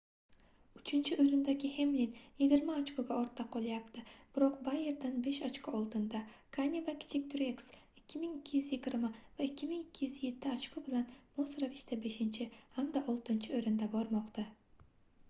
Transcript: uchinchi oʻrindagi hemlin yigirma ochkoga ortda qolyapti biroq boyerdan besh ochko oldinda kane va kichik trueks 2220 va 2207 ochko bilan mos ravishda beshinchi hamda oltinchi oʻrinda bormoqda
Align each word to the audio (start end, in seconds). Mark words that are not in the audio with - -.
uchinchi 0.77 1.15
oʻrindagi 1.23 1.69
hemlin 1.73 2.13
yigirma 2.43 2.75
ochkoga 2.83 3.17
ortda 3.23 3.43
qolyapti 3.55 4.03
biroq 4.37 4.55
boyerdan 4.67 5.19
besh 5.27 5.41
ochko 5.49 5.73
oldinda 5.79 6.21
kane 6.57 6.81
va 6.87 6.95
kichik 7.03 7.27
trueks 7.33 7.69
2220 8.15 8.97
va 9.05 9.11
2207 9.49 10.51
ochko 10.57 10.85
bilan 10.87 11.09
mos 11.37 11.55
ravishda 11.65 11.99
beshinchi 12.07 12.49
hamda 12.79 13.05
oltinchi 13.15 13.53
oʻrinda 13.61 13.91
bormoqda 13.97 14.47